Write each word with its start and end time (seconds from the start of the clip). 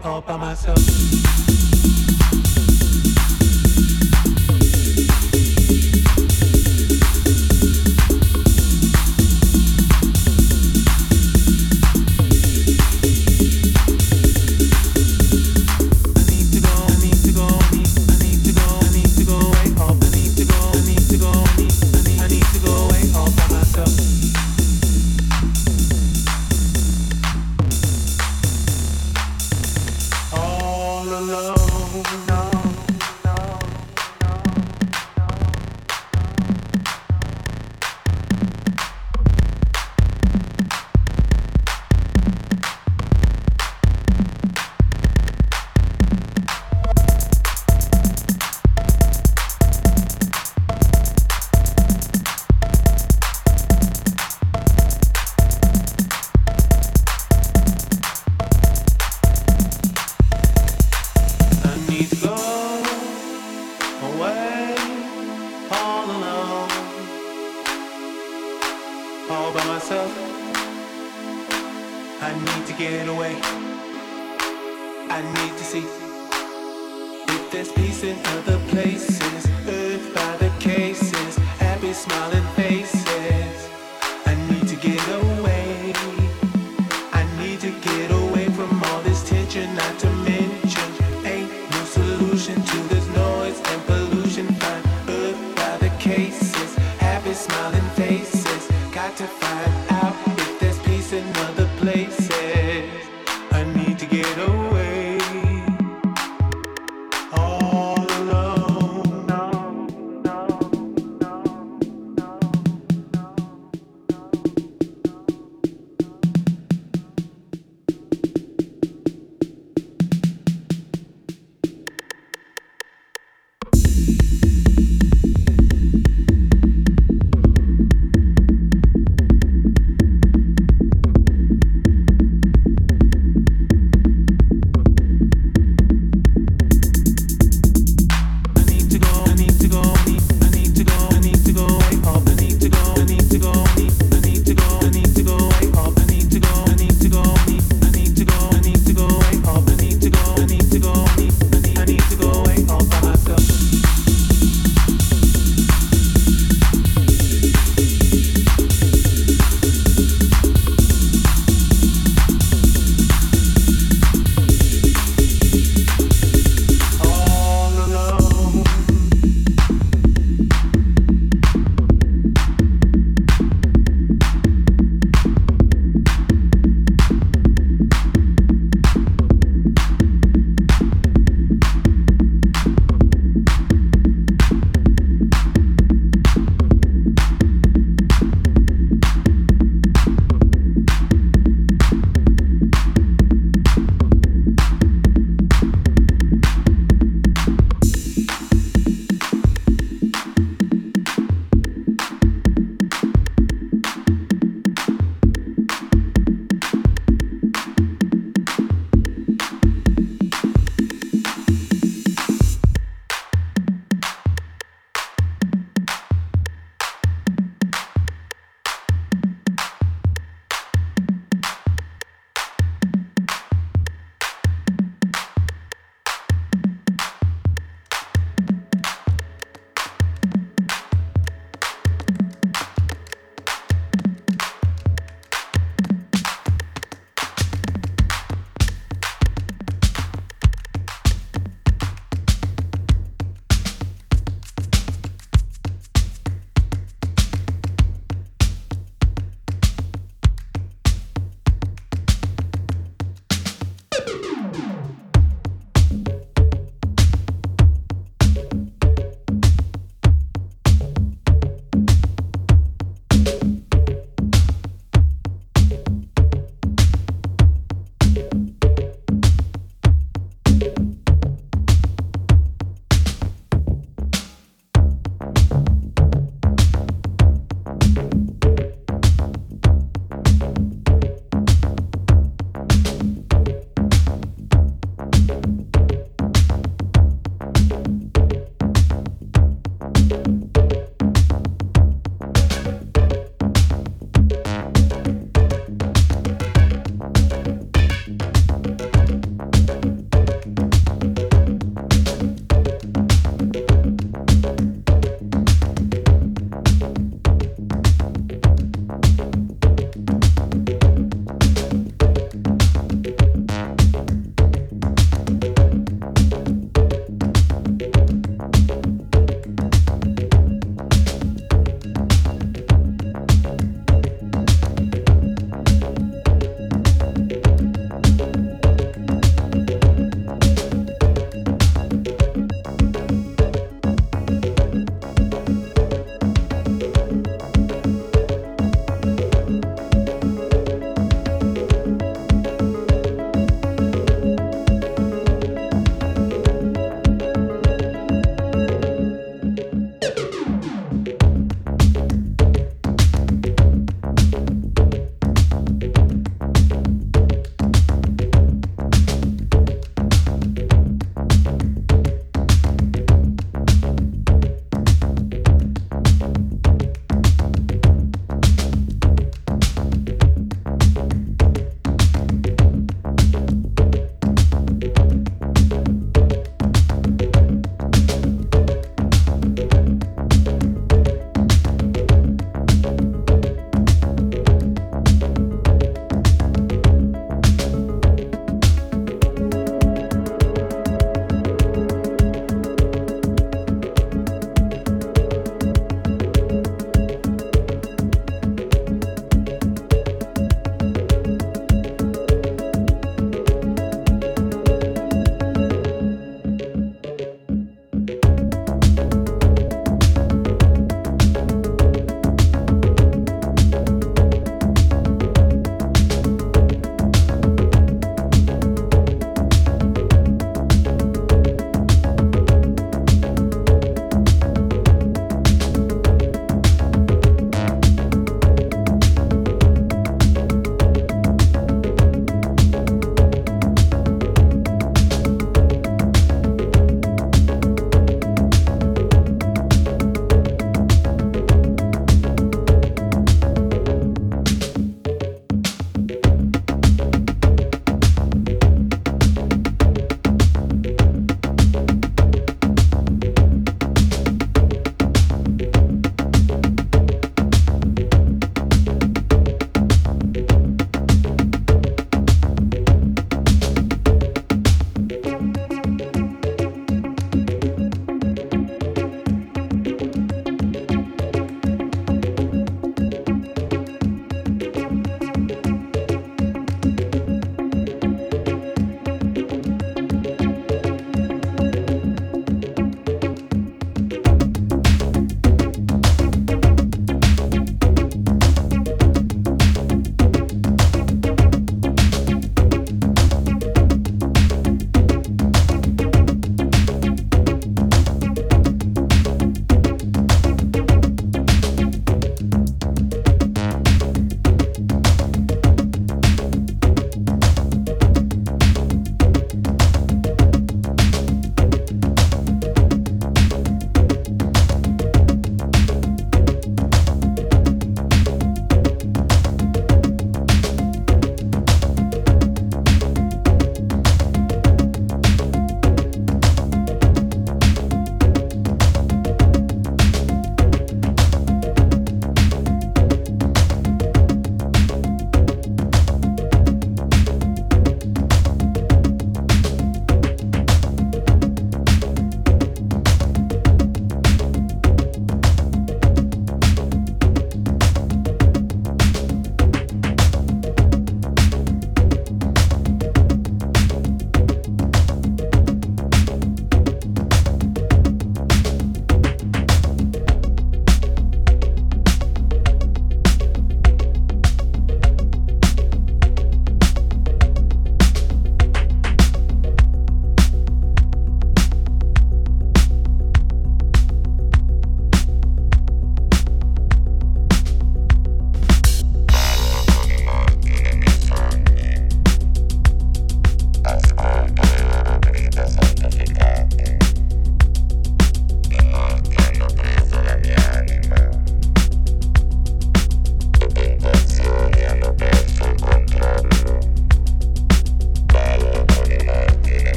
all 0.00 0.20
by 0.20 0.36
myself. 0.36 1.51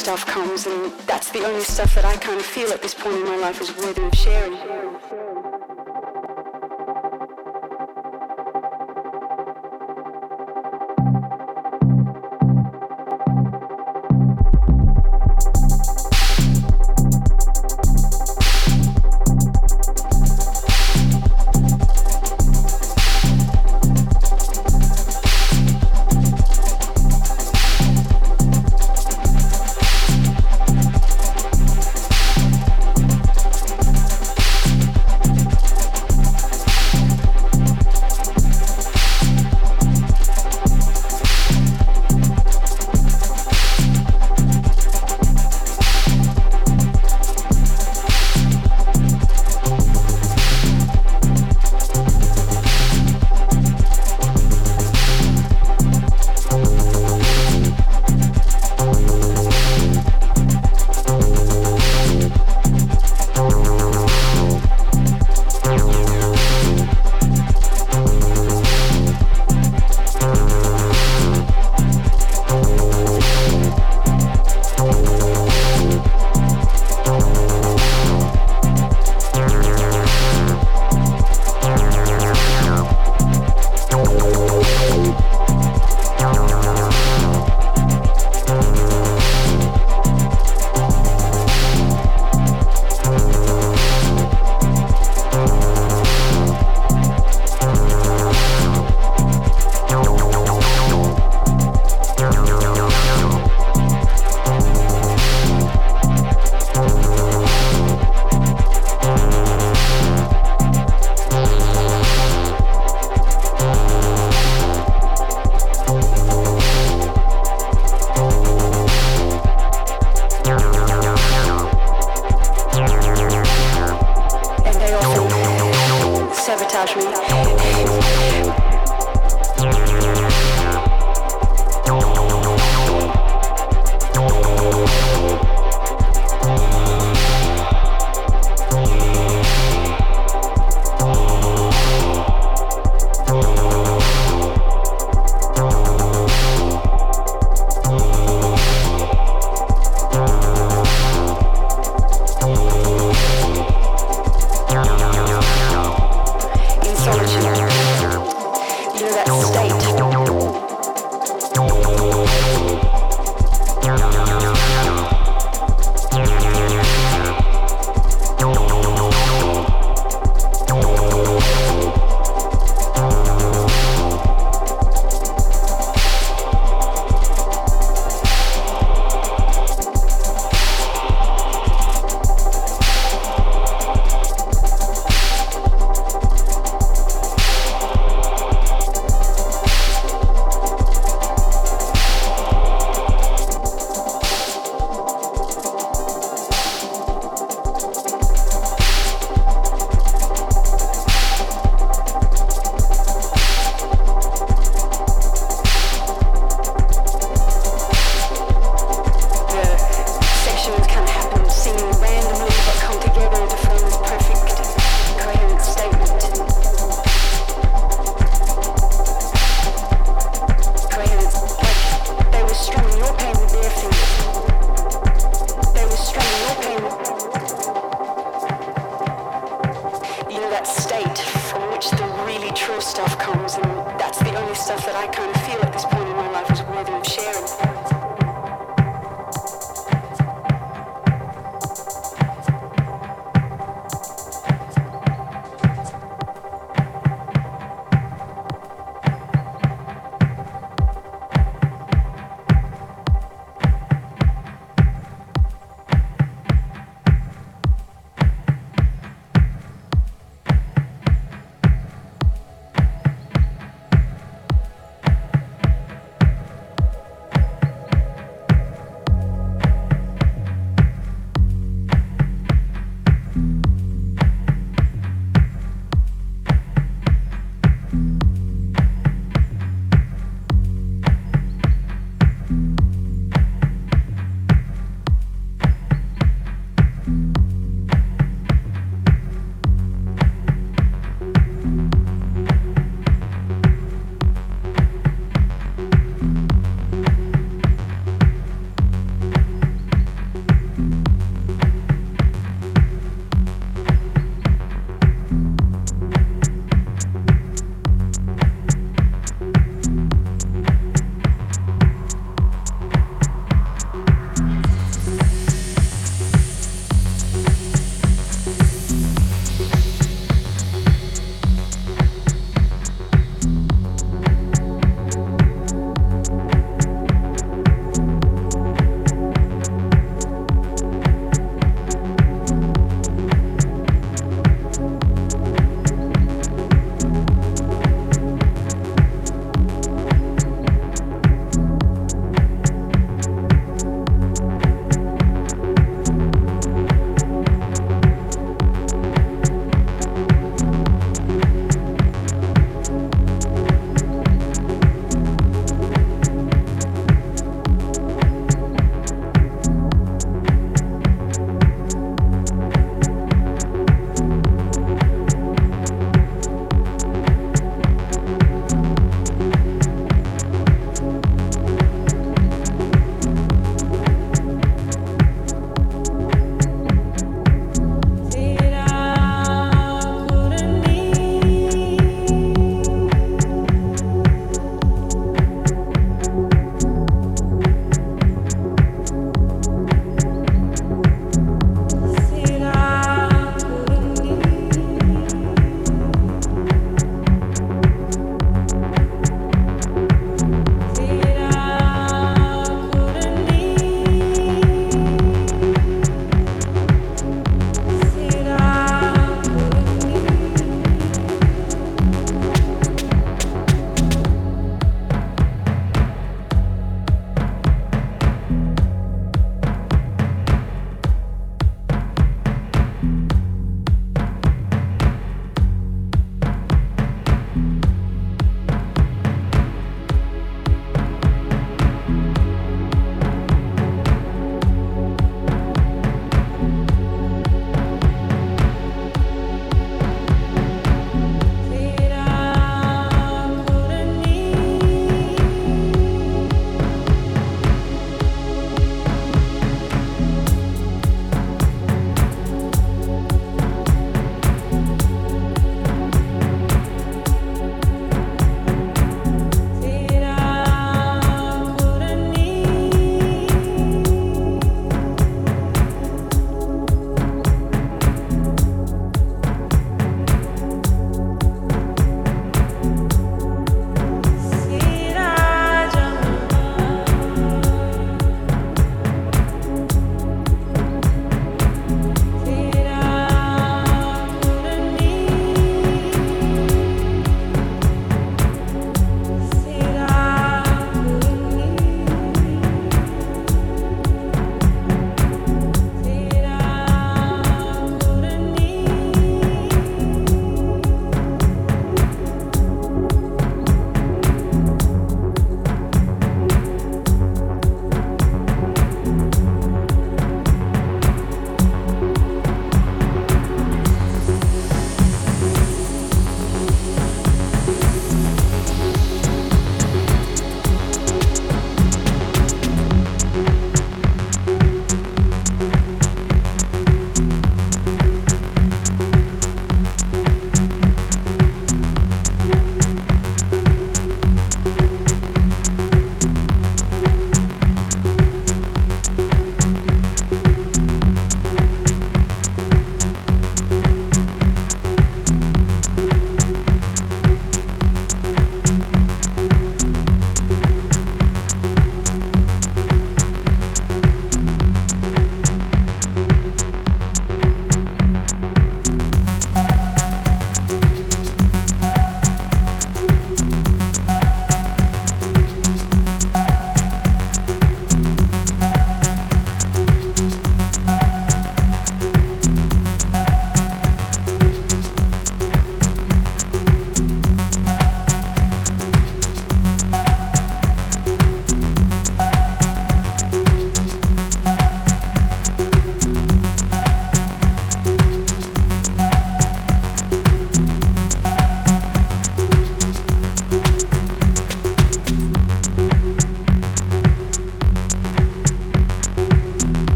Stuff 0.00 0.24
comes, 0.24 0.66
and 0.66 0.92
that's 1.06 1.30
the 1.30 1.44
only 1.44 1.62
stuff 1.62 1.94
that 1.94 2.04
I 2.04 2.16
kind 2.16 2.40
of 2.40 2.46
feel 2.46 2.70
at 2.70 2.80
this 2.80 2.94
point 2.94 3.16
in 3.16 3.24
my 3.24 3.36
life 3.36 3.60
is 3.60 3.76
worthy 3.76 4.02
of 4.02 4.14
sharing. 4.14 4.79